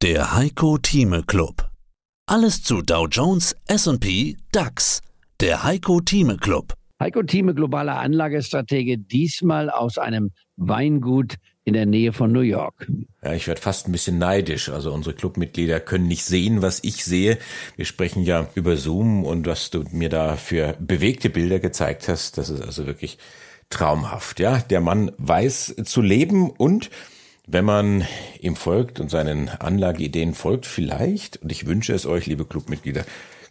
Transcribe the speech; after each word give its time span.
Der 0.00 0.32
Heiko 0.32 0.78
Thieme 0.78 1.24
Club. 1.24 1.68
Alles 2.26 2.62
zu 2.62 2.82
Dow 2.82 3.08
Jones, 3.08 3.56
S&P, 3.66 4.36
DAX. 4.52 5.00
Der 5.40 5.64
Heiko 5.64 6.00
Thieme 6.00 6.36
Club. 6.36 6.74
Heiko 7.00 7.24
Thieme, 7.24 7.52
globaler 7.52 7.98
Anlagestratege, 7.98 8.96
diesmal 8.96 9.70
aus 9.70 9.98
einem 9.98 10.30
Weingut 10.54 11.34
in 11.64 11.74
der 11.74 11.86
Nähe 11.86 12.12
von 12.12 12.30
New 12.30 12.42
York. 12.42 12.88
Ja, 13.24 13.32
ich 13.32 13.48
werde 13.48 13.60
fast 13.60 13.88
ein 13.88 13.92
bisschen 13.92 14.18
neidisch. 14.18 14.68
Also 14.68 14.92
unsere 14.92 15.16
Clubmitglieder 15.16 15.80
können 15.80 16.06
nicht 16.06 16.24
sehen, 16.24 16.62
was 16.62 16.84
ich 16.84 17.04
sehe. 17.04 17.36
Wir 17.74 17.84
sprechen 17.84 18.22
ja 18.22 18.48
über 18.54 18.76
Zoom 18.76 19.24
und 19.24 19.48
was 19.48 19.70
du 19.70 19.82
mir 19.90 20.10
da 20.10 20.36
für 20.36 20.76
bewegte 20.78 21.28
Bilder 21.28 21.58
gezeigt 21.58 22.06
hast, 22.06 22.38
das 22.38 22.50
ist 22.50 22.62
also 22.62 22.86
wirklich 22.86 23.18
traumhaft. 23.68 24.38
Ja, 24.38 24.58
der 24.58 24.80
Mann 24.80 25.10
weiß 25.18 25.74
zu 25.84 26.02
leben 26.02 26.50
und 26.50 26.88
wenn 27.50 27.64
man 27.64 28.04
ihm 28.40 28.56
folgt 28.56 29.00
und 29.00 29.10
seinen 29.10 29.48
Anlageideen 29.48 30.34
folgt, 30.34 30.66
vielleicht, 30.66 31.38
und 31.38 31.50
ich 31.50 31.66
wünsche 31.66 31.94
es 31.94 32.06
euch, 32.06 32.26
liebe 32.26 32.44
Clubmitglieder, 32.44 33.04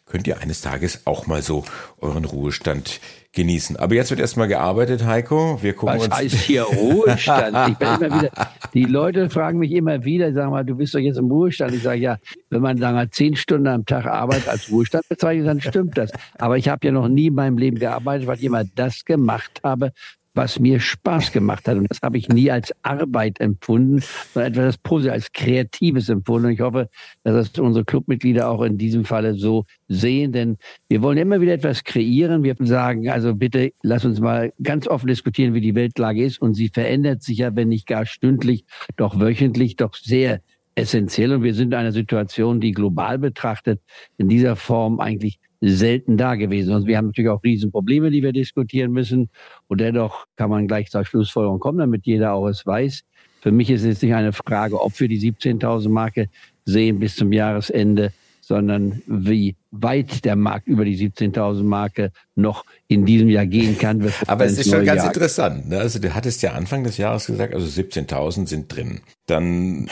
könnt 0.05 0.27
ihr 0.27 0.39
eines 0.39 0.62
Tages 0.62 1.02
auch 1.05 1.27
mal 1.27 1.41
so 1.41 1.66
euren 1.99 2.23
Ruhestand 2.23 3.02
genießen. 3.34 3.75
Aber 3.75 3.95
jetzt 3.95 4.09
wird 4.09 4.22
erstmal 4.22 4.48
gearbeitet, 4.48 5.05
Heiko. 5.05 5.59
Wir 5.62 5.73
gucken 5.73 5.98
Was 5.98 6.05
uns. 6.05 6.16
heißt 6.16 6.36
hier 6.36 6.63
Ruhestand? 6.63 7.72
Ich 7.72 7.77
bin 7.77 7.88
immer 7.88 8.22
wieder, 8.22 8.31
die 8.73 8.86
Leute 8.86 9.30
fragen 9.30 9.59
mich 9.59 9.72
immer 9.73 10.05
wieder, 10.05 10.31
sag 10.31 10.50
mal, 10.50 10.64
du 10.64 10.75
bist 10.75 10.95
doch 10.95 11.00
jetzt 11.00 11.17
im 11.17 11.30
Ruhestand. 11.30 11.73
Ich 11.73 11.84
sage, 11.84 12.00
ja, 12.00 12.17
wenn 12.50 12.61
man 12.61 12.77
sagen 12.77 12.95
wir, 12.95 13.11
zehn 13.11 13.36
Stunden 13.36 13.67
am 13.67 13.86
Tag 13.86 14.05
Arbeit 14.05 14.48
als 14.48 14.72
Ruhestand 14.72 15.09
bezeichnet, 15.09 15.48
dann 15.48 15.59
stimmt 15.59 15.98
das. 15.98 16.11
Aber 16.38 16.58
ich 16.58 16.70
habe 16.70 16.86
ja 16.88 16.94
noch 16.94 17.09
nie 17.09 17.27
in 17.27 17.36
meinem 17.36 17.58
Leben 17.58 17.77
gearbeitet, 17.77 18.27
weil 18.27 18.38
ich 18.38 18.45
immer 18.45 18.64
das 18.64 19.03
gemacht 19.03 19.59
habe, 19.64 19.91
was 20.38 20.59
mir 20.59 20.80
Spaß 20.80 21.32
gemacht 21.32 21.68
hat. 21.68 21.77
Und 21.77 21.90
das 21.90 22.00
habe 22.04 22.18
ich 22.18 22.30
nie 22.30 22.52
als 22.52 22.72
Arbeit 22.84 23.41
empfunden, 23.41 24.04
sondern 24.34 24.54
etwas 24.54 24.78
Positives, 24.78 25.14
als 25.14 25.32
Kreatives 25.34 26.09
empfunden. 26.09 26.48
Und 26.48 26.54
ich 26.54 26.62
hoffe, 26.62 26.90
dass 27.23 27.52
das 27.52 27.59
unsere 27.59 27.84
Clubmitglieder 27.84 28.48
auch 28.48 28.62
in 28.62 28.78
diesem 28.78 29.04
Falle 29.04 29.34
so 29.34 29.66
sehen, 29.88 30.31
denn 30.31 30.58
wir 30.89 31.02
wollen 31.02 31.17
immer 31.17 31.42
wieder 31.42 31.53
etwas 31.53 31.84
kreieren. 31.84 32.44
Wir 32.44 32.56
sagen, 32.59 33.09
also 33.09 33.34
bitte 33.34 33.72
lass 33.81 34.06
uns 34.06 34.20
mal 34.20 34.53
ganz 34.61 34.88
offen 34.88 35.08
diskutieren, 35.08 35.56
wie 35.56 35.61
die 35.61 35.76
Weltlage 35.76 36.23
ist. 36.23 36.39
Und 36.39 36.54
sie 36.54 36.70
verändert 36.70 37.23
sich 37.23 37.39
ja, 37.39 37.56
wenn 37.56 37.70
nicht 37.70 37.88
gar 37.88 38.06
stündlich, 38.06 38.64
doch 38.95 39.20
wöchentlich, 39.20 39.76
doch 39.76 39.95
sehr 39.95 40.42
essentiell. 40.78 41.33
Und 41.33 41.44
wir 41.44 41.53
sind 41.53 41.73
in 41.73 41.73
einer 41.73 41.92
Situation, 41.92 42.59
die 42.59 42.72
global 42.72 43.17
betrachtet 43.17 43.81
in 44.17 44.30
dieser 44.30 44.56
Form 44.56 45.00
eigentlich 45.00 45.39
selten 45.59 46.17
da 46.17 46.36
gewesen. 46.36 46.75
Und 46.75 46.86
wir 46.86 46.97
haben 46.97 47.08
natürlich 47.08 47.30
auch 47.30 47.44
Riesenprobleme, 47.44 48.11
die 48.11 48.22
wir 48.22 48.31
diskutieren 48.31 48.92
müssen. 48.92 49.30
Und 49.67 49.81
dennoch 49.81 50.25
kann 50.36 50.50
man 50.50 50.67
gleich 50.67 50.89
zur 50.92 51.03
Schlussfolgerung 51.03 51.59
kommen, 51.59 51.80
damit 51.80 52.05
jeder 52.05 52.33
auch 52.33 52.48
es 52.48 52.66
weiß. 52.66 53.02
Für 53.42 53.52
mich 53.52 53.70
ist 53.70 53.83
es 53.83 54.02
nicht 54.02 54.14
eine 54.14 54.33
Frage, 54.33 54.80
ob 54.80 55.00
wir 55.00 55.08
die 55.08 55.20
17.000 55.20 55.89
Marke 55.89 56.30
sehen 56.66 57.00
bis 57.00 57.16
zum 57.16 57.31
Jahresende, 57.31 58.14
sondern 58.48 59.02
wie 59.08 59.58
weit 59.72 60.23
der 60.23 60.38
Markt 60.38 60.67
über 60.67 60.86
die 60.86 60.98
17.000 60.98 61.64
Marke 61.64 62.12
noch 62.34 62.64
in 62.88 63.06
diesem 63.06 63.28
Jahr 63.28 63.45
gehen 63.45 63.78
kann. 63.78 64.14
Aber 64.28 64.45
es 64.45 64.58
ist 64.58 64.70
schon 64.70 64.86
ganz 64.86 65.00
Jahr. 65.00 65.08
interessant. 65.08 65.67
Ne? 65.67 65.80
Also 65.80 66.00
du 66.00 66.16
hattest 66.16 66.42
ja 66.44 66.54
Anfang 66.54 66.86
des 66.86 66.95
Jahres 66.95 67.26
gesagt, 67.26 67.54
also 67.54 67.67
17.000 67.67 68.48
sind 68.48 68.73
drin. 68.73 69.02
Dann 69.26 69.89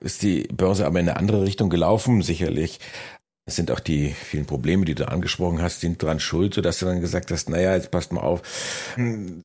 ist 0.00 0.22
die 0.22 0.42
Börse 0.54 0.84
aber 0.84 1.00
in 1.00 1.08
eine 1.08 1.18
andere 1.18 1.44
Richtung 1.44 1.70
gelaufen, 1.70 2.20
sicherlich 2.20 2.78
es 3.46 3.56
sind 3.56 3.70
auch 3.70 3.80
die 3.80 4.08
vielen 4.08 4.46
Probleme, 4.46 4.86
die 4.86 4.94
du 4.94 5.06
angesprochen 5.06 5.60
hast, 5.60 5.80
sind 5.80 6.02
dran 6.02 6.18
schuld, 6.18 6.54
sodass 6.54 6.78
du 6.78 6.86
dann 6.86 7.02
gesagt 7.02 7.30
hast, 7.30 7.50
naja, 7.50 7.74
jetzt 7.74 7.90
passt 7.90 8.10
mal 8.10 8.22
auf, 8.22 8.40
hm, 8.94 9.42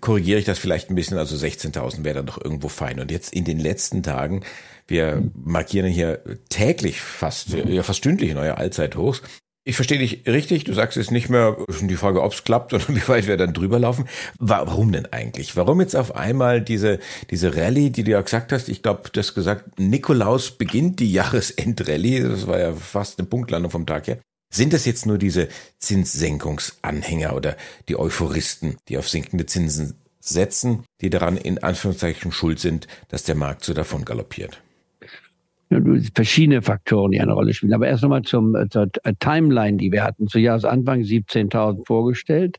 korrigiere 0.00 0.38
ich 0.38 0.44
das 0.44 0.58
vielleicht 0.58 0.90
ein 0.90 0.94
bisschen, 0.94 1.18
also 1.18 1.36
16.000 1.36 2.04
wäre 2.04 2.16
dann 2.16 2.26
doch 2.26 2.42
irgendwo 2.42 2.68
fein. 2.68 3.00
Und 3.00 3.10
jetzt 3.10 3.32
in 3.32 3.44
den 3.44 3.58
letzten 3.58 4.02
Tagen, 4.02 4.44
wir 4.86 5.22
markieren 5.34 5.90
hier 5.90 6.22
täglich 6.48 7.00
fast, 7.00 7.50
ja 7.50 7.82
fast 7.82 7.98
stündlich 7.98 8.34
neue 8.34 8.56
Allzeithochs. 8.56 9.22
Ich 9.68 9.74
verstehe 9.74 9.98
dich 9.98 10.22
richtig. 10.28 10.62
Du 10.62 10.72
sagst 10.74 10.96
es 10.96 11.10
nicht 11.10 11.28
mehr 11.28 11.56
die 11.80 11.96
Frage, 11.96 12.22
ob 12.22 12.32
es 12.32 12.44
klappt 12.44 12.72
oder 12.72 12.84
wie 12.88 13.08
weit 13.08 13.26
wir 13.26 13.36
dann 13.36 13.52
drüber 13.52 13.80
laufen. 13.80 14.08
Warum 14.38 14.92
denn 14.92 15.06
eigentlich? 15.06 15.56
Warum 15.56 15.80
jetzt 15.80 15.96
auf 15.96 16.14
einmal 16.14 16.60
diese, 16.60 17.00
diese 17.30 17.56
Rallye, 17.56 17.90
die 17.90 18.04
du 18.04 18.12
ja 18.12 18.20
gesagt 18.20 18.52
hast? 18.52 18.68
Ich 18.68 18.82
glaube, 18.82 19.10
du 19.10 19.18
hast 19.18 19.34
gesagt, 19.34 19.80
Nikolaus 19.80 20.52
beginnt 20.52 21.00
die 21.00 21.10
Jahresendrallye. 21.10 22.20
Das 22.22 22.46
war 22.46 22.60
ja 22.60 22.72
fast 22.74 23.18
eine 23.18 23.26
Punktlandung 23.26 23.72
vom 23.72 23.86
Tag 23.86 24.06
her. 24.06 24.20
Sind 24.56 24.72
das 24.72 24.86
jetzt 24.86 25.04
nur 25.04 25.18
diese 25.18 25.48
Zinssenkungsanhänger 25.80 27.36
oder 27.36 27.58
die 27.90 27.98
Euphoristen, 27.98 28.76
die 28.88 28.96
auf 28.96 29.06
sinkende 29.06 29.44
Zinsen 29.44 29.98
setzen, 30.18 30.84
die 31.02 31.10
daran 31.10 31.36
in 31.36 31.62
Anführungszeichen 31.62 32.32
schuld 32.32 32.58
sind, 32.58 32.88
dass 33.08 33.24
der 33.24 33.34
Markt 33.34 33.64
so 33.64 33.74
davon 33.74 34.06
galoppiert? 34.06 34.62
verschiedene 36.14 36.62
Faktoren, 36.62 37.10
die 37.10 37.20
eine 37.20 37.32
Rolle 37.32 37.52
spielen. 37.52 37.74
Aber 37.74 37.86
erst 37.86 38.02
nochmal 38.02 38.22
zum, 38.22 38.54
äh, 38.54 38.68
zur 38.70 38.88
Timeline, 39.18 39.76
die 39.76 39.92
wir 39.92 40.04
hatten. 40.04 40.26
Zu 40.26 40.38
Jahresanfang 40.38 41.02
17.000 41.02 41.84
vorgestellt. 41.84 42.56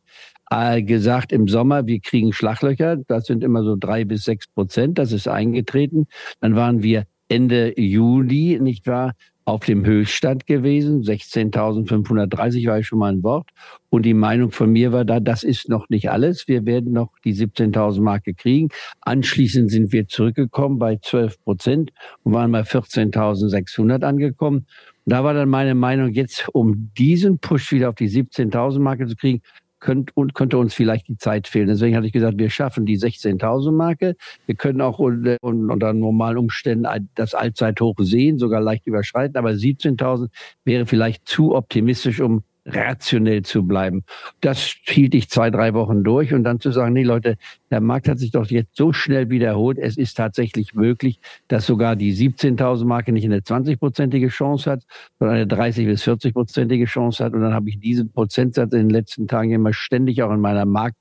Äh, 0.51 0.83
gesagt 0.83 1.31
im 1.31 1.47
Sommer, 1.47 1.87
wir 1.87 1.99
kriegen 1.99 2.31
Schlaglöcher. 2.31 2.97
Das 3.07 3.25
sind 3.25 3.43
immer 3.43 3.63
so 3.63 3.75
drei 3.75 4.05
bis 4.05 4.23
sechs 4.23 4.45
Prozent. 4.47 4.99
Das 4.99 5.13
ist 5.13 5.27
eingetreten. 5.27 6.05
Dann 6.41 6.55
waren 6.55 6.83
wir 6.83 7.05
Ende 7.29 7.79
Juli, 7.79 8.59
nicht 8.61 8.85
wahr, 8.87 9.13
auf 9.47 9.63
dem 9.63 9.85
Höchststand 9.85 10.45
gewesen. 10.45 11.03
16.530 11.03 12.67
war 12.67 12.79
ich 12.79 12.87
schon 12.87 12.99
mal 12.99 13.13
ein 13.13 13.23
Wort. 13.23 13.49
Und 13.89 14.03
die 14.03 14.13
Meinung 14.13 14.51
von 14.51 14.69
mir 14.69 14.91
war 14.91 15.05
da, 15.05 15.21
das 15.21 15.43
ist 15.43 15.69
noch 15.69 15.87
nicht 15.87 16.11
alles. 16.11 16.49
Wir 16.49 16.65
werden 16.65 16.91
noch 16.91 17.13
die 17.23 17.33
17.000 17.33 18.01
Marke 18.01 18.33
kriegen. 18.33 18.67
Anschließend 19.01 19.71
sind 19.71 19.93
wir 19.93 20.05
zurückgekommen 20.09 20.79
bei 20.79 20.97
12 20.97 21.41
Prozent 21.45 21.91
und 22.23 22.33
waren 22.33 22.51
bei 22.51 22.61
14.600 22.61 24.03
angekommen. 24.03 24.67
Da 25.05 25.23
war 25.23 25.33
dann 25.33 25.47
meine 25.47 25.75
Meinung, 25.75 26.11
jetzt 26.11 26.49
um 26.51 26.91
diesen 26.97 27.39
Push 27.39 27.71
wieder 27.71 27.87
auf 27.87 27.95
die 27.95 28.09
17.000 28.09 28.79
Marke 28.79 29.07
zu 29.07 29.15
kriegen, 29.15 29.41
könnt, 29.79 30.15
und 30.15 30.33
könnte 30.33 30.57
uns 30.57 30.73
vielleicht 30.73 31.07
die 31.07 31.17
Zeit 31.17 31.47
fehlen. 31.47 31.67
Deswegen 31.67 31.95
hatte 31.95 32.07
ich 32.07 32.13
gesagt, 32.13 32.37
wir 32.37 32.49
schaffen 32.49 32.85
die 32.85 32.97
16.000 32.97 33.71
Marke. 33.71 34.15
Wir 34.45 34.55
können 34.55 34.81
auch 34.81 34.99
unter, 34.99 35.37
unter 35.41 35.93
normalen 35.93 36.37
Umständen 36.37 36.87
das 37.15 37.33
Allzeithoch 37.33 37.95
sehen, 37.99 38.39
sogar 38.39 38.61
leicht 38.61 38.87
überschreiten. 38.87 39.37
Aber 39.37 39.51
17.000 39.51 40.29
wäre 40.63 40.85
vielleicht 40.85 41.27
zu 41.27 41.55
optimistisch, 41.55 42.21
um 42.21 42.43
rationell 42.67 43.43
zu 43.43 43.65
bleiben. 43.65 44.03
Das 44.41 44.75
hielt 44.83 45.15
ich 45.15 45.29
zwei, 45.29 45.49
drei 45.49 45.73
Wochen 45.73 46.03
durch 46.03 46.33
und 46.33 46.43
dann 46.43 46.59
zu 46.59 46.71
sagen, 46.71 46.93
nee 46.93 47.03
Leute, 47.03 47.37
der 47.71 47.81
Markt 47.81 48.07
hat 48.07 48.19
sich 48.19 48.31
doch 48.31 48.45
jetzt 48.47 48.75
so 48.75 48.93
schnell 48.93 49.29
wiederholt. 49.29 49.77
Es 49.77 49.97
ist 49.97 50.15
tatsächlich 50.15 50.73
möglich, 50.73 51.19
dass 51.47 51.65
sogar 51.65 51.95
die 51.95 52.13
17.000 52.13 52.85
Marke 52.85 53.11
nicht 53.11 53.25
eine 53.25 53.39
20-prozentige 53.39 54.29
Chance 54.29 54.69
hat, 54.69 54.83
sondern 55.19 55.37
eine 55.37 55.47
30 55.47 55.85
bis 55.85 56.03
40-prozentige 56.03 56.85
Chance 56.85 57.23
hat. 57.23 57.33
Und 57.33 57.41
dann 57.41 57.53
habe 57.53 57.69
ich 57.69 57.79
diesen 57.79 58.11
Prozentsatz 58.11 58.73
in 58.73 58.79
den 58.79 58.89
letzten 58.89 59.27
Tagen 59.27 59.51
immer 59.51 59.73
ständig 59.73 60.21
auch 60.23 60.31
in 60.31 60.41
meiner 60.41 60.65
Markt 60.65 60.97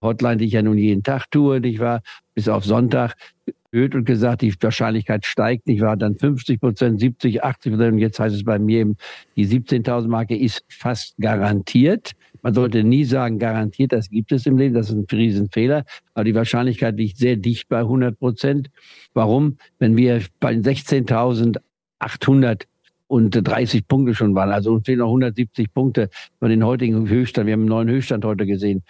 Hotline, 0.00 0.36
die 0.36 0.44
ich 0.44 0.52
ja 0.52 0.62
nun 0.62 0.78
jeden 0.78 1.02
Tag 1.02 1.30
tue, 1.30 1.60
nicht 1.60 1.80
wahr? 1.80 2.02
Bis 2.34 2.48
auf 2.48 2.64
Sonntag 2.64 3.14
erhöht 3.72 3.94
und 3.94 4.04
gesagt, 4.04 4.42
die 4.42 4.54
Wahrscheinlichkeit 4.60 5.24
steigt, 5.26 5.66
nicht 5.66 5.80
wahr? 5.80 5.96
Dann 5.96 6.16
50 6.16 6.60
Prozent, 6.60 7.00
70, 7.00 7.42
80 7.42 7.72
Prozent. 7.72 7.94
Und 7.94 7.98
jetzt 7.98 8.20
heißt 8.20 8.34
es 8.34 8.44
bei 8.44 8.58
mir 8.58 8.80
eben, 8.80 8.96
die 9.36 9.46
17.000 9.46 10.08
Marke 10.08 10.36
ist 10.36 10.64
fast 10.68 11.16
garantiert. 11.18 12.12
Man 12.42 12.52
sollte 12.54 12.84
nie 12.84 13.04
sagen, 13.04 13.38
garantiert, 13.38 13.92
das 13.92 14.10
gibt 14.10 14.32
es 14.32 14.44
im 14.46 14.58
Leben, 14.58 14.74
das 14.74 14.90
ist 14.90 14.96
ein 14.96 15.06
Riesenfehler. 15.10 15.84
Aber 16.14 16.24
die 16.24 16.34
Wahrscheinlichkeit 16.34 16.96
liegt 16.96 17.18
sehr 17.18 17.36
dicht 17.36 17.68
bei 17.68 17.80
100 17.80 18.18
Prozent. 18.18 18.70
Warum? 19.12 19.58
Wenn 19.78 19.96
wir 19.96 20.22
bei 20.40 20.52
16.800 20.52 22.62
und 23.08 23.30
30 23.30 23.88
Punkte 23.88 24.14
schon 24.14 24.34
waren. 24.34 24.50
Also 24.50 24.72
uns 24.72 24.84
fehlen 24.84 24.98
noch 24.98 25.06
170 25.06 25.72
Punkte 25.72 26.10
von 26.38 26.50
den 26.50 26.64
heutigen 26.64 27.08
Höchststand. 27.08 27.46
Wir 27.46 27.54
haben 27.54 27.62
einen 27.62 27.70
neuen 27.70 27.88
Höchststand 27.88 28.24
heute 28.24 28.46
gesehen. 28.46 28.82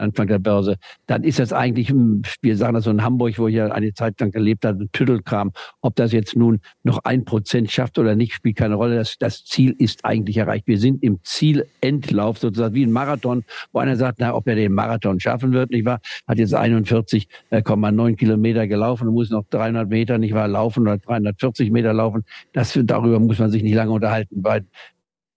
Anfang 0.00 0.26
der 0.26 0.38
Börse, 0.38 0.76
dann 1.06 1.22
ist 1.24 1.38
das 1.38 1.52
eigentlich, 1.52 1.90
hm, 1.90 2.22
wir 2.42 2.56
sagen 2.56 2.74
das 2.74 2.84
so 2.84 2.90
in 2.90 3.02
Hamburg, 3.02 3.38
wo 3.38 3.48
ich 3.48 3.54
ja 3.54 3.66
eine 3.68 3.92
Zeit 3.94 4.20
lang 4.20 4.30
gelebt 4.30 4.64
habe, 4.64 4.84
ein 4.84 4.92
Tüttelkram. 4.92 5.52
Ob 5.80 5.96
das 5.96 6.12
jetzt 6.12 6.36
nun 6.36 6.60
noch 6.82 6.98
ein 7.04 7.24
Prozent 7.24 7.70
schafft 7.70 7.98
oder 7.98 8.16
nicht, 8.16 8.32
spielt 8.32 8.56
keine 8.56 8.74
Rolle. 8.74 8.96
Das, 8.96 9.16
das 9.18 9.44
Ziel 9.44 9.74
ist 9.78 10.04
eigentlich 10.04 10.36
erreicht. 10.36 10.66
Wir 10.66 10.78
sind 10.78 11.02
im 11.02 11.20
Zielendlauf 11.22 12.38
sozusagen 12.38 12.74
wie 12.74 12.84
ein 12.84 12.92
Marathon, 12.92 13.44
wo 13.72 13.78
einer 13.78 13.96
sagt, 13.96 14.18
na, 14.20 14.34
ob 14.34 14.46
er 14.48 14.56
den 14.56 14.72
Marathon 14.72 15.20
schaffen 15.20 15.52
wird, 15.52 15.70
nicht 15.70 15.84
wahr? 15.84 16.00
Hat 16.26 16.38
jetzt 16.38 16.54
41,9 16.54 18.16
Kilometer 18.16 18.66
gelaufen 18.66 19.08
und 19.08 19.14
muss 19.14 19.30
noch 19.30 19.44
300 19.50 19.88
Meter, 19.88 20.18
nicht 20.18 20.34
wahr, 20.34 20.48
laufen 20.48 20.82
oder 20.82 20.98
340 20.98 21.70
Meter 21.70 21.92
laufen. 21.92 22.24
Das, 22.52 22.78
darüber 22.84 23.20
muss 23.20 23.38
man 23.38 23.50
sich 23.50 23.62
nicht 23.62 23.74
lange 23.74 23.92
unterhalten, 23.92 24.42
weil 24.42 24.64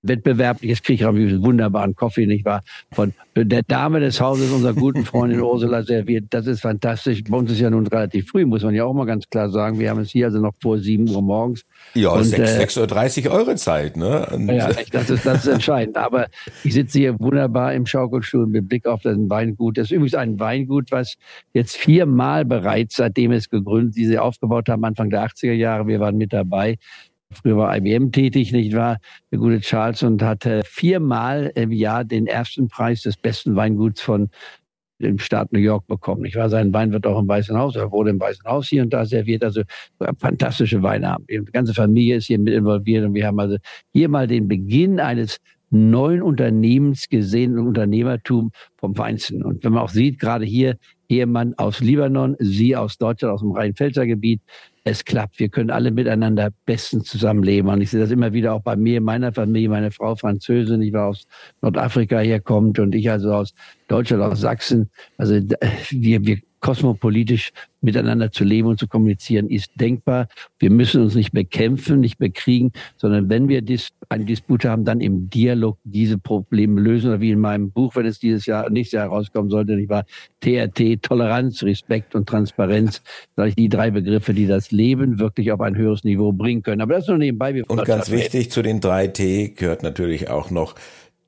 wettbewerblich. 0.03 0.69
Jetzt 0.69 0.83
kriege 0.83 0.95
ich 0.95 1.05
auch 1.05 1.13
einen 1.13 1.43
wunderbaren 1.43 1.95
Kaffee, 1.95 2.25
nicht 2.25 2.45
wahr? 2.45 2.63
Von 2.91 3.13
der 3.35 3.63
Dame 3.63 3.99
des 3.99 4.21
Hauses, 4.21 4.51
unserer 4.51 4.73
guten 4.73 5.05
Freundin 5.05 5.41
Ursula 5.41 5.83
serviert. 5.83 6.25
Das 6.29 6.45
ist 6.45 6.61
fantastisch. 6.61 7.23
Bei 7.23 7.37
uns 7.37 7.51
ist 7.51 7.59
ja 7.59 7.69
nun 7.69 7.87
relativ 7.87 8.29
früh, 8.29 8.45
muss 8.45 8.63
man 8.63 8.75
ja 8.75 8.85
auch 8.85 8.93
mal 8.93 9.05
ganz 9.05 9.27
klar 9.27 9.49
sagen. 9.49 9.79
Wir 9.79 9.89
haben 9.89 10.01
es 10.01 10.11
hier 10.11 10.27
also 10.27 10.39
noch 10.39 10.53
vor 10.61 10.77
sieben 10.77 11.09
Uhr 11.09 11.21
morgens. 11.21 11.63
Ja, 11.95 12.09
und, 12.09 12.25
6.30 12.25 13.25
äh, 13.25 13.27
Uhr 13.27 13.33
eure 13.33 13.55
Zeit, 13.55 13.97
ne? 13.97 14.27
Und 14.31 14.49
ja, 14.49 14.69
das 14.91 15.09
ist, 15.09 15.25
das 15.25 15.45
ist 15.45 15.47
entscheidend. 15.47 15.97
Aber 15.97 16.27
ich 16.63 16.73
sitze 16.73 16.99
hier 16.99 17.19
wunderbar 17.19 17.73
im 17.73 17.85
Schaukelstuhl 17.85 18.45
mit 18.47 18.67
Blick 18.67 18.85
auf 18.85 19.01
das 19.01 19.17
Weingut. 19.17 19.77
Das 19.77 19.85
ist 19.85 19.91
übrigens 19.91 20.15
ein 20.15 20.39
Weingut, 20.39 20.91
was 20.91 21.15
jetzt 21.53 21.77
viermal 21.77 22.45
bereits, 22.45 22.97
seitdem 22.97 23.31
es 23.31 23.49
gegründet, 23.49 23.95
diese 23.95 24.21
aufgebaut 24.21 24.69
haben, 24.69 24.83
Anfang 24.83 25.09
der 25.09 25.25
80er 25.25 25.53
Jahre, 25.53 25.87
wir 25.87 25.99
waren 25.99 26.17
mit 26.17 26.33
dabei, 26.33 26.77
Früher 27.33 27.57
war 27.57 27.75
IBM 27.75 28.11
tätig, 28.11 28.51
nicht 28.51 28.75
wahr? 28.75 28.97
Der 29.31 29.39
gute 29.39 29.59
Charles 29.59 30.03
und 30.03 30.21
hatte 30.21 30.61
viermal 30.65 31.51
im 31.55 31.71
Jahr 31.71 32.03
den 32.03 32.27
ersten 32.27 32.67
Preis 32.67 33.01
des 33.01 33.17
besten 33.17 33.55
Weinguts 33.55 34.01
von 34.01 34.29
dem 34.99 35.19
Staat 35.19 35.51
New 35.51 35.59
York 35.59 35.85
bekommen. 35.87 36.21
Nicht 36.21 36.35
wahr? 36.35 36.49
Sein 36.49 36.73
Wein 36.73 36.91
wird 36.91 37.05
auch 37.05 37.19
im 37.19 37.27
Weißen 37.27 37.57
Haus, 37.57 37.75
er 37.75 37.91
wurde 37.91 38.11
im 38.11 38.19
Weißen 38.19 38.45
Haus 38.45 38.67
hier 38.67 38.83
und 38.83 38.93
da 38.93 39.05
serviert. 39.05 39.43
Also 39.43 39.63
fantastische 40.17 40.81
Weine 40.81 41.09
haben. 41.09 41.25
Die 41.29 41.43
ganze 41.51 41.73
Familie 41.73 42.17
ist 42.17 42.27
hier 42.27 42.39
mit 42.39 42.53
involviert 42.53 43.05
und 43.05 43.13
wir 43.13 43.27
haben 43.27 43.39
also 43.39 43.57
hier 43.91 44.07
mal 44.09 44.27
den 44.27 44.47
Beginn 44.47 44.99
eines 44.99 45.39
neuen 45.69 46.21
Unternehmens 46.21 47.09
gesehen, 47.09 47.57
Unternehmertum 47.57 48.51
vom 48.77 48.95
Feinsten. 48.95 49.43
Und 49.43 49.63
wenn 49.63 49.73
man 49.73 49.83
auch 49.83 49.89
sieht, 49.89 50.19
gerade 50.19 50.45
hier 50.45 50.77
Ehemann 51.09 51.55
aus 51.57 51.79
Libanon, 51.79 52.35
sie 52.39 52.75
aus 52.75 52.97
Deutschland, 52.97 53.33
aus 53.33 53.41
dem 53.41 53.51
Rhein-Pfälzer 53.51 54.05
Gebiet, 54.05 54.41
es 54.83 55.05
klappt. 55.05 55.39
Wir 55.39 55.49
können 55.49 55.69
alle 55.69 55.91
miteinander 55.91 56.49
bestens 56.65 57.07
zusammenleben. 57.07 57.69
Und 57.69 57.81
ich 57.81 57.89
sehe 57.89 57.99
das 57.99 58.11
immer 58.11 58.33
wieder 58.33 58.53
auch 58.53 58.61
bei 58.61 58.75
mir, 58.75 59.01
meiner 59.01 59.31
Familie, 59.31 59.69
meine 59.69 59.91
Frau 59.91 60.15
Französin, 60.15 60.81
ich 60.81 60.93
war 60.93 61.07
aus 61.07 61.27
Nordafrika 61.61 62.19
herkommt 62.19 62.79
und 62.79 62.93
ich 62.93 63.09
also 63.09 63.33
aus 63.33 63.53
Deutschland, 63.87 64.23
aus 64.23 64.41
Sachsen. 64.41 64.89
Also 65.17 65.39
wir, 65.91 66.25
wir 66.25 66.39
kosmopolitisch 66.63 67.51
miteinander 67.81 68.31
zu 68.31 68.45
leben 68.45 68.69
und 68.69 68.79
zu 68.79 68.87
kommunizieren, 68.87 69.49
ist 69.49 69.69
denkbar. 69.75 70.29
Wir 70.59 70.69
müssen 70.69 71.01
uns 71.01 71.13
nicht 71.13 71.33
bekämpfen, 71.33 71.99
nicht 71.99 72.17
bekriegen, 72.17 72.71
sondern 72.95 73.29
wenn 73.29 73.49
wir 73.49 73.61
dis 73.61 73.89
eine 74.07 74.23
Dispute 74.23 74.69
haben, 74.69 74.85
dann 74.85 75.01
im 75.01 75.29
Dialog 75.29 75.77
diese 75.83 76.17
Probleme 76.17 76.79
lösen. 76.79 77.09
Oder 77.09 77.19
wie 77.19 77.31
in 77.31 77.39
meinem 77.39 77.71
Buch, 77.71 77.97
wenn 77.97 78.05
es 78.05 78.17
dieses 78.17 78.45
Jahr, 78.45 78.69
nächstes 78.69 78.97
Jahr 78.97 79.09
rauskommen 79.09 79.51
sollte, 79.51 79.75
nicht 79.75 79.89
wahr? 79.89 80.05
TRT, 80.39 81.03
Toleranz, 81.03 81.63
Respekt 81.63 82.15
und 82.15 82.29
Transparenz, 82.29 83.01
sage 83.35 83.49
ich 83.49 83.55
die 83.55 83.67
drei 83.67 83.91
Begriffe, 83.91 84.33
die 84.33 84.47
das 84.47 84.71
Leben 84.73 85.19
wirklich 85.19 85.51
auf 85.51 85.61
ein 85.61 85.77
höheres 85.77 86.03
Niveau 86.03 86.33
bringen 86.33 86.63
können. 86.63 86.81
Aber 86.81 86.95
das 86.95 87.07
nur 87.07 87.17
nebenbei. 87.17 87.63
Und 87.67 87.85
ganz 87.85 88.11
wichtig, 88.11 88.51
zu 88.51 88.61
den 88.61 88.81
drei 88.81 89.07
T 89.07 89.49
gehört 89.49 89.83
natürlich 89.83 90.29
auch 90.29 90.49
noch 90.49 90.75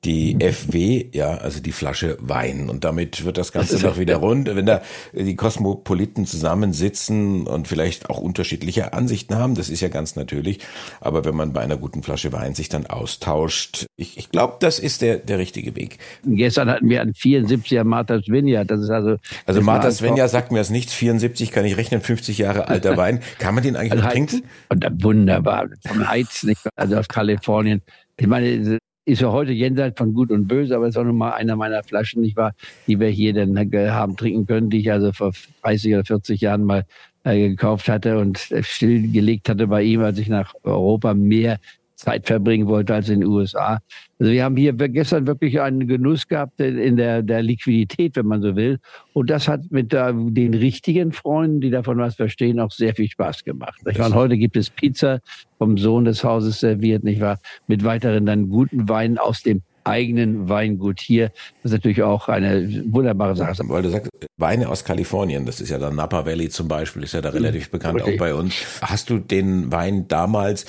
die 0.04 0.36
FW, 0.40 1.08
ja, 1.12 1.38
also 1.38 1.60
die 1.60 1.72
Flasche 1.72 2.16
Wein. 2.20 2.70
Und 2.70 2.84
damit 2.84 3.24
wird 3.24 3.38
das 3.38 3.50
Ganze 3.50 3.84
noch 3.84 3.98
wieder 3.98 4.16
rund. 4.16 4.54
Wenn 4.54 4.66
da 4.66 4.82
die 5.12 5.34
Kosmopoliten 5.34 6.26
zusammensitzen 6.26 7.46
und 7.46 7.66
vielleicht 7.66 8.08
auch 8.08 8.18
unterschiedliche 8.18 8.92
Ansichten 8.92 9.34
haben, 9.34 9.56
das 9.56 9.68
ist 9.68 9.80
ja 9.80 9.88
ganz 9.88 10.14
natürlich. 10.14 10.60
Aber 11.00 11.24
wenn 11.24 11.34
man 11.34 11.52
bei 11.52 11.60
einer 11.60 11.76
guten 11.76 12.02
Flasche 12.04 12.32
Wein 12.32 12.54
sich 12.54 12.68
dann 12.68 12.86
austauscht, 12.86 13.86
ich, 13.96 14.16
ich 14.16 14.30
glaube, 14.30 14.56
das 14.60 14.78
ist 14.78 15.02
der, 15.02 15.16
der 15.16 15.38
richtige 15.38 15.74
Weg. 15.74 15.98
Gestern 16.24 16.70
hatten 16.70 16.88
wir 16.88 17.00
einen 17.00 17.14
74er 17.14 17.82
Martha 17.82 18.20
Svenja. 18.22 18.62
Das 18.64 18.80
ist 18.80 18.90
also. 18.90 19.16
Also 19.44 19.60
Martha 19.60 19.90
Svenja 19.90 20.28
sagt 20.28 20.52
mir 20.52 20.58
das 20.58 20.70
nichts. 20.70 20.94
74 20.94 21.50
kann 21.50 21.64
ich 21.64 21.76
rechnen, 21.76 22.00
50 22.00 22.38
Jahre 22.38 22.68
alter 22.68 22.96
Wein. 22.96 23.20
Kann 23.38 23.54
man 23.54 23.64
den 23.64 23.74
eigentlich 23.74 23.92
also 23.92 24.04
noch 24.04 24.12
trinken? 24.12 24.42
Und 24.68 24.86
wunderbar. 25.02 25.68
Vom 25.84 26.08
Heiz, 26.08 26.44
nicht? 26.44 26.60
Also 26.76 26.96
aus 26.96 27.08
Kalifornien. 27.08 27.82
Ich 28.18 28.26
meine, 28.26 28.78
ist 29.06 29.22
ja 29.22 29.30
heute 29.30 29.52
jenseits 29.52 29.96
von 29.96 30.12
Gut 30.12 30.30
und 30.30 30.48
Böse, 30.48 30.74
aber 30.76 30.88
ist 30.88 30.98
auch 30.98 31.04
nun 31.04 31.16
mal 31.16 31.32
einer 31.32 31.56
meiner 31.56 31.82
Flaschen, 31.84 32.22
nicht 32.22 32.36
wahr, 32.36 32.54
die 32.86 32.98
wir 32.98 33.08
hier 33.08 33.32
dann 33.32 33.56
haben 33.92 34.16
trinken 34.16 34.46
können, 34.46 34.68
die 34.68 34.80
ich 34.80 34.90
also 34.90 35.12
vor 35.12 35.32
30 35.62 35.94
oder 35.94 36.04
40 36.04 36.40
Jahren 36.40 36.64
mal 36.64 36.84
äh, 37.22 37.48
gekauft 37.48 37.88
hatte 37.88 38.18
und 38.18 38.38
stillgelegt 38.60 39.48
hatte 39.48 39.68
bei 39.68 39.84
ihm, 39.84 40.00
als 40.00 40.18
ich 40.18 40.28
nach 40.28 40.54
Europa 40.64 41.14
mehr 41.14 41.58
Zeit 41.96 42.26
verbringen 42.26 42.66
wollte 42.66 42.94
als 42.94 43.08
in 43.08 43.20
den 43.20 43.28
USA. 43.28 43.80
Also 44.18 44.32
wir 44.32 44.44
haben 44.44 44.56
hier 44.56 44.72
gestern 44.72 45.26
wirklich 45.26 45.60
einen 45.60 45.88
Genuss 45.88 46.28
gehabt 46.28 46.60
in 46.60 46.96
der, 46.96 47.22
der 47.22 47.42
Liquidität, 47.42 48.16
wenn 48.16 48.26
man 48.26 48.42
so 48.42 48.54
will. 48.54 48.78
Und 49.14 49.30
das 49.30 49.48
hat 49.48 49.62
mit 49.70 49.92
der, 49.92 50.12
den 50.12 50.54
richtigen 50.54 51.12
Freunden, 51.12 51.60
die 51.60 51.70
davon 51.70 51.98
was 51.98 52.16
verstehen, 52.16 52.60
auch 52.60 52.70
sehr 52.70 52.94
viel 52.94 53.08
Spaß 53.08 53.44
gemacht. 53.44 53.80
Ich 53.88 53.98
meine, 53.98 54.14
heute 54.14 54.36
gibt 54.36 54.56
es 54.56 54.70
Pizza 54.70 55.20
vom 55.58 55.76
Sohn 55.78 56.04
des 56.04 56.22
Hauses 56.22 56.60
serviert, 56.60 57.02
nicht 57.02 57.20
wahr? 57.20 57.38
Mit 57.66 57.82
weiteren 57.84 58.26
dann 58.26 58.48
guten 58.48 58.88
Weinen 58.88 59.18
aus 59.18 59.42
dem 59.42 59.62
eigenen 59.86 60.48
Weingut 60.48 61.00
hier. 61.00 61.28
Das 61.62 61.70
ist 61.70 61.78
natürlich 61.78 62.02
auch 62.02 62.28
eine 62.28 62.84
wunderbare 62.92 63.36
Sache. 63.36 63.62
Weil 63.68 63.82
du 63.82 63.90
sagst, 63.90 64.10
Weine 64.36 64.68
aus 64.68 64.84
Kalifornien, 64.84 65.46
das 65.46 65.60
ist 65.60 65.70
ja 65.70 65.78
der 65.78 65.90
Napa 65.90 66.26
Valley 66.26 66.48
zum 66.48 66.68
Beispiel, 66.68 67.04
ist 67.04 67.14
ja 67.14 67.22
da 67.22 67.30
relativ 67.30 67.70
bekannt 67.70 68.00
Richtig. 68.00 68.14
auch 68.14 68.18
bei 68.18 68.34
uns. 68.34 68.54
Hast 68.82 69.10
du 69.10 69.18
den 69.18 69.72
Wein 69.72 70.08
damals 70.08 70.66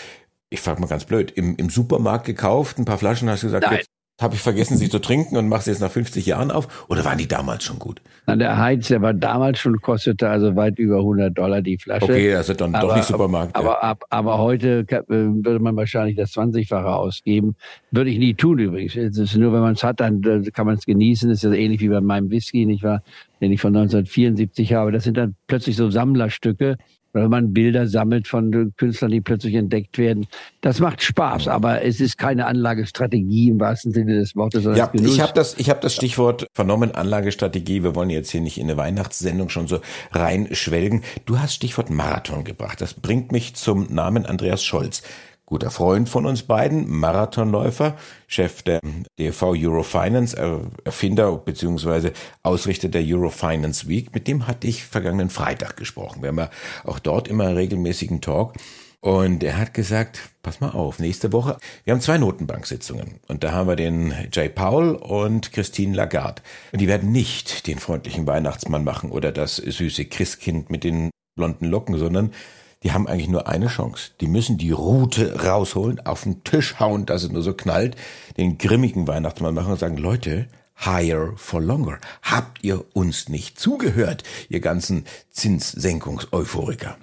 ich 0.50 0.62
frage 0.62 0.82
mal 0.82 0.88
ganz 0.88 1.06
blöd, 1.06 1.32
im, 1.32 1.56
im 1.56 1.70
Supermarkt 1.70 2.26
gekauft, 2.26 2.78
ein 2.78 2.86
paar 2.86 2.98
Flaschen, 2.98 3.30
hast 3.30 3.44
du 3.44 3.48
gesagt, 3.48 3.66
Nein. 3.66 3.78
jetzt 3.78 3.90
habe 4.20 4.34
ich 4.34 4.42
vergessen, 4.42 4.78
sie 4.78 4.90
zu 4.90 4.98
trinken 4.98 5.38
und 5.38 5.48
machst 5.48 5.68
jetzt 5.68 5.80
nach 5.80 5.92
50 5.92 6.26
Jahren 6.26 6.50
auf? 6.50 6.88
Oder 6.90 7.06
waren 7.06 7.20
die 7.20 7.28
damals 7.28 7.64
schon 7.64 7.78
gut? 7.78 8.02
Na, 8.26 8.36
der 8.36 8.58
Heiz, 8.58 8.88
der 8.88 9.04
war 9.04 9.14
damals 9.14 9.60
schon, 9.60 9.80
kostete 9.80 10.28
also 10.28 10.56
weit 10.56 10.80
über 10.80 10.98
100 10.98 11.38
Dollar 11.38 11.62
die 11.62 11.78
Flasche. 11.78 12.06
Okay, 12.06 12.34
also 12.34 12.56
dann 12.56 12.74
aber, 12.74 12.88
doch 12.88 12.96
nicht 12.96 13.08
Supermarkt. 13.08 13.56
Aber, 13.56 13.74
ja. 13.74 13.84
aber, 13.84 14.06
aber 14.10 14.38
heute 14.40 14.86
äh, 14.90 15.04
würde 15.08 15.60
man 15.60 15.76
wahrscheinlich 15.76 16.16
das 16.16 16.32
20-fache 16.34 16.86
ausgeben. 16.86 17.56
Würde 17.92 18.10
ich 18.10 18.18
nie 18.18 18.34
tun 18.34 18.58
übrigens. 18.58 18.96
Es 18.96 19.20
ist 19.20 19.36
nur, 19.36 19.54
wenn 19.54 19.62
man 19.62 19.74
es 19.74 19.84
hat, 19.84 20.00
dann 20.00 20.24
äh, 20.24 20.50
kann 20.50 20.66
man 20.66 20.78
es 20.78 20.88
genießen. 20.88 21.30
Das 21.30 21.44
ist 21.44 21.52
ja 21.52 21.56
ähnlich 21.56 21.82
wie 21.82 21.90
bei 21.90 22.02
meinem 22.02 22.32
Whisky, 22.32 22.66
nicht 22.66 22.82
wahr? 22.82 23.04
Den 23.40 23.52
ich 23.52 23.62
von 23.62 23.76
1974 23.76 24.74
habe. 24.74 24.92
Das 24.92 25.04
sind 25.04 25.16
dann 25.16 25.36
plötzlich 25.46 25.76
so 25.76 25.92
Sammlerstücke 25.92 26.78
wenn 27.22 27.30
man 27.30 27.54
Bilder 27.54 27.88
sammelt 27.88 28.28
von 28.28 28.74
Künstlern, 28.78 29.12
die 29.12 29.22
plötzlich 29.22 29.56
entdeckt 29.56 29.98
werden. 29.98 30.28
Das 30.62 30.80
macht 30.80 31.02
Spaß, 31.02 31.48
aber 31.48 31.84
es 31.84 32.00
ist 32.00 32.18
keine 32.18 32.46
Anlagestrategie 32.46 33.50
im 33.50 33.60
wahrsten 33.60 33.94
Sinne 33.94 34.16
des 34.16 34.36
Wortes. 34.36 34.64
Ja, 34.64 34.92
ich 34.94 35.22
habe 35.22 35.34
das, 35.34 35.56
ich 35.58 35.69
habe 35.69 35.80
das 35.81 35.96
Stichwort 35.96 36.48
vernommen, 36.54 36.94
Anlagestrategie. 36.94 37.84
Wir 37.84 37.96
wollen 37.96 38.10
jetzt 38.10 38.31
hier 38.31 38.42
nicht 38.42 38.58
in 38.58 38.68
eine 38.68 38.78
Weihnachtssendung 38.78 39.50
schon 39.50 39.68
so 39.68 39.80
reinschwelgen. 40.12 41.04
Du 41.25 41.40
hast 41.40 41.54
Stichwort 41.54 41.90
Marathon 41.90 42.44
gebracht. 42.44 42.81
Das 42.81 42.94
bringt 42.94 43.31
mich 43.31 43.56
zum 43.56 43.88
Namen 43.94 44.25
Andreas 44.25 44.64
Scholz 44.64 45.04
guter 45.48 45.72
Freund 45.72 46.10
von 46.10 46.26
uns 46.26 46.44
beiden, 46.44 46.90
Marathonläufer, 46.90 47.96
Chef 48.28 48.62
der 48.64 48.82
DV 49.18 49.54
Eurofinance, 49.56 50.36
Erfinder 50.84 51.38
bzw. 51.38 52.12
Ausrichter 52.44 52.90
der 52.90 53.02
Eurofinance 53.04 53.88
Week. 53.88 54.14
Mit 54.14 54.28
dem 54.28 54.46
hatte 54.46 54.68
ich 54.68 54.84
vergangenen 54.84 55.30
Freitag 55.30 55.78
gesprochen. 55.78 56.22
Wir 56.22 56.30
haben 56.30 56.38
ja 56.38 56.50
auch 56.84 57.00
dort 57.00 57.30
immer 57.30 57.56
regelmäßigen 57.56 58.20
Talk. 58.22 58.54
Und 59.00 59.42
er 59.42 59.58
hat 59.58 59.74
gesagt, 59.74 60.20
pass 60.44 60.60
mal 60.60 60.72
auf, 60.72 61.00
nächste 61.00 61.32
Woche, 61.32 61.58
wir 61.86 61.94
haben 61.94 62.02
zwei 62.02 62.18
Notenbanksitzungen. 62.18 63.22
Und 63.30 63.44
da 63.44 63.54
haben 63.54 63.70
wir 63.70 63.78
den 63.78 64.14
Jay 64.34 64.50
Powell 64.50 64.96
und 64.96 65.54
Christine 65.54 65.96
Lagarde. 65.96 66.42
Und 66.74 66.82
die 66.82 66.90
werden 66.90 67.14
nicht 67.14 67.68
den 67.68 67.80
freundlichen 67.80 68.28
Weihnachtsmann 68.28 68.84
machen 68.84 69.12
oder 69.12 69.32
das 69.32 69.56
süße 69.58 70.06
Christkind 70.06 70.70
mit 70.70 70.84
den 70.84 71.10
blonden 71.38 71.68
Locken, 71.68 71.98
sondern 71.98 72.34
die 72.84 72.92
haben 72.92 73.08
eigentlich 73.08 73.30
nur 73.30 73.48
eine 73.48 73.68
Chance. 73.68 74.12
Die 74.22 74.28
müssen 74.28 74.58
die 74.58 74.72
Rute 74.72 75.44
rausholen, 75.44 76.06
auf 76.06 76.24
den 76.24 76.44
Tisch 76.44 76.80
hauen, 76.80 77.06
dass 77.06 77.24
es 77.24 77.31
nur 77.31 77.42
so 77.42 77.54
knallt, 77.54 77.96
den 78.38 78.57
grimmigen 78.57 79.07
Weihnachtsmann 79.07 79.56
machen 79.56 79.72
und 79.72 79.80
sagen, 79.80 79.98
Leute, 79.98 80.48
higher 80.86 81.34
for 81.36 81.62
longer. 81.62 82.00
Habt 82.22 82.64
ihr 82.64 82.84
uns 82.94 83.30
nicht 83.30 83.60
zugehört, 83.60 84.24
ihr 84.50 84.60
ganzen 84.60 85.06
Zinssenkungseuphoriker? 85.31 86.98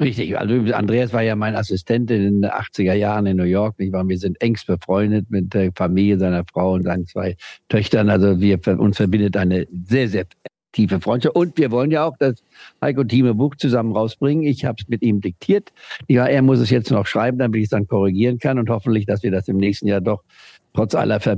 Richtig. 0.00 0.38
Also 0.38 0.54
Andreas 0.72 1.12
war 1.12 1.22
ja 1.22 1.36
mein 1.36 1.54
Assistent 1.54 2.10
in 2.10 2.40
den 2.40 2.50
80er 2.50 2.94
Jahren 2.94 3.26
in 3.26 3.36
New 3.36 3.44
York. 3.44 3.74
Ich 3.78 3.92
war, 3.92 4.08
wir 4.08 4.18
sind 4.18 4.40
engst 4.40 4.66
befreundet 4.66 5.26
mit 5.30 5.52
der 5.52 5.72
Familie 5.74 6.18
seiner 6.18 6.42
Frau 6.50 6.72
und 6.72 6.84
seinen 6.84 7.06
zwei 7.06 7.36
Töchtern. 7.68 8.08
Also 8.08 8.40
wir 8.40 8.58
uns 8.78 8.96
verbindet 8.96 9.36
eine 9.36 9.66
sehr, 9.86 10.08
sehr 10.08 10.24
tiefe 10.72 11.00
Freundschaft. 11.00 11.36
Und 11.36 11.58
wir 11.58 11.70
wollen 11.70 11.90
ja 11.90 12.04
auch 12.04 12.16
das 12.18 12.42
Heiko 12.80 13.04
Thieme 13.04 13.34
Buch 13.34 13.56
zusammen 13.56 13.92
rausbringen. 13.92 14.44
Ich 14.44 14.64
habe 14.64 14.76
es 14.80 14.88
mit 14.88 15.02
ihm 15.02 15.20
diktiert. 15.20 15.72
Ja, 16.08 16.26
er 16.26 16.42
muss 16.42 16.60
es 16.60 16.70
jetzt 16.70 16.90
noch 16.90 17.06
schreiben, 17.06 17.38
damit 17.38 17.58
ich 17.58 17.64
es 17.64 17.70
dann 17.70 17.86
korrigieren 17.86 18.38
kann 18.38 18.58
und 18.58 18.70
hoffentlich, 18.70 19.06
dass 19.06 19.22
wir 19.22 19.30
das 19.30 19.48
im 19.48 19.56
nächsten 19.56 19.86
Jahr 19.86 20.00
doch 20.00 20.22
trotz 20.74 20.94
aller 20.94 21.20
Ver 21.20 21.36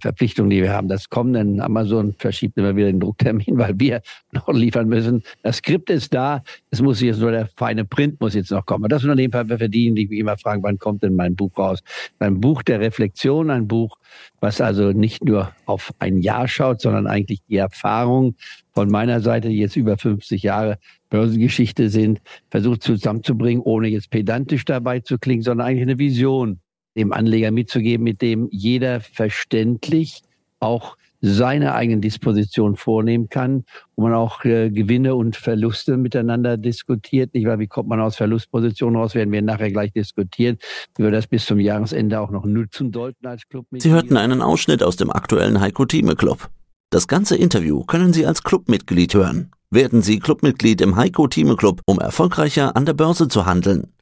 Verpflichtungen, 0.00 0.50
die 0.50 0.62
wir 0.62 0.72
haben, 0.72 0.88
das 0.88 1.08
kommt, 1.08 1.36
denn 1.36 1.60
Amazon 1.60 2.14
verschiebt 2.18 2.56
immer 2.58 2.76
wieder 2.76 2.86
den 2.86 3.00
Drucktermin, 3.00 3.44
weil 3.58 3.78
wir 3.78 4.02
noch 4.32 4.48
liefern 4.48 4.88
müssen. 4.88 5.22
Das 5.42 5.58
Skript 5.58 5.90
ist 5.90 6.12
da, 6.14 6.42
es 6.70 6.82
muss 6.82 7.00
jetzt 7.00 7.20
nur 7.20 7.30
der 7.30 7.48
feine 7.56 7.84
Print 7.84 8.20
muss 8.20 8.34
jetzt 8.34 8.50
noch 8.50 8.66
kommen. 8.66 8.84
Und 8.84 8.92
das 8.92 9.02
Unternehmen 9.02 9.32
wir 9.32 9.58
verdienen, 9.58 9.96
die 9.96 10.06
mich 10.06 10.18
immer 10.18 10.36
fragen, 10.36 10.62
wann 10.62 10.78
kommt 10.78 11.02
denn 11.02 11.14
mein 11.14 11.36
Buch 11.36 11.56
raus? 11.56 11.80
Ein 12.18 12.40
Buch 12.40 12.62
der 12.62 12.80
Reflexion, 12.80 13.50
ein 13.50 13.68
Buch, 13.68 13.96
was 14.40 14.60
also 14.60 14.92
nicht 14.92 15.24
nur 15.24 15.52
auf 15.66 15.92
ein 15.98 16.18
Jahr 16.18 16.48
schaut, 16.48 16.80
sondern 16.80 17.06
eigentlich 17.06 17.42
die 17.48 17.56
Erfahrung 17.56 18.34
von 18.72 18.90
meiner 18.90 19.20
Seite, 19.20 19.48
die 19.48 19.58
jetzt 19.58 19.76
über 19.76 19.96
50 19.96 20.42
Jahre 20.42 20.78
Börsengeschichte 21.10 21.90
sind, 21.90 22.20
versucht 22.50 22.82
zusammenzubringen, 22.82 23.62
ohne 23.62 23.88
jetzt 23.88 24.10
pedantisch 24.10 24.64
dabei 24.64 25.00
zu 25.00 25.18
klingen, 25.18 25.42
sondern 25.42 25.66
eigentlich 25.68 25.82
eine 25.82 25.98
Vision 25.98 26.58
dem 26.96 27.12
Anleger 27.12 27.50
mitzugeben, 27.50 28.04
mit 28.04 28.22
dem 28.22 28.48
jeder 28.50 29.00
verständlich 29.00 30.22
auch 30.60 30.96
seine 31.26 31.74
eigenen 31.74 32.02
Dispositionen 32.02 32.76
vornehmen 32.76 33.30
kann, 33.30 33.64
wo 33.96 34.02
man 34.02 34.12
auch 34.12 34.44
äh, 34.44 34.68
Gewinne 34.68 35.14
und 35.14 35.36
Verluste 35.36 35.96
miteinander 35.96 36.58
diskutiert. 36.58 37.32
Nicht 37.32 37.46
wahr? 37.46 37.58
Wie 37.58 37.66
kommt 37.66 37.88
man 37.88 37.98
aus 37.98 38.16
Verlustpositionen 38.16 39.00
raus? 39.00 39.14
Werden 39.14 39.32
wir 39.32 39.40
nachher 39.40 39.70
gleich 39.70 39.90
diskutieren, 39.92 40.58
wie 40.96 41.04
wir 41.04 41.10
das 41.10 41.26
bis 41.26 41.46
zum 41.46 41.60
Jahresende 41.60 42.20
auch 42.20 42.30
noch 42.30 42.44
nutzen 42.44 42.92
sollten 42.92 43.26
als 43.26 43.48
Club. 43.48 43.66
Sie 43.72 43.90
hörten 43.90 44.18
einen 44.18 44.42
Ausschnitt 44.42 44.82
aus 44.82 44.96
dem 44.96 45.10
aktuellen 45.10 45.60
Heiko 45.60 45.86
Thieme 45.86 46.14
Club. 46.14 46.50
Das 46.90 47.08
ganze 47.08 47.36
Interview 47.36 47.84
können 47.84 48.12
Sie 48.12 48.26
als 48.26 48.42
Clubmitglied 48.42 49.14
hören. 49.14 49.50
Werden 49.70 50.02
Sie 50.02 50.20
Clubmitglied 50.20 50.82
im 50.82 50.96
Heiko 50.96 51.26
Thieme 51.26 51.56
Club, 51.56 51.80
um 51.86 51.98
erfolgreicher 52.00 52.76
an 52.76 52.84
der 52.84 52.92
Börse 52.92 53.28
zu 53.28 53.46
handeln. 53.46 53.93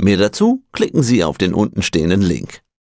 Mehr 0.00 0.16
dazu 0.16 0.62
klicken 0.72 1.02
Sie 1.02 1.24
auf 1.24 1.38
den 1.38 1.54
untenstehenden 1.54 2.22
Link. 2.22 2.62